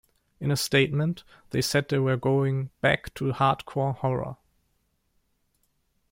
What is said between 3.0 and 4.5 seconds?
to hard-core horror".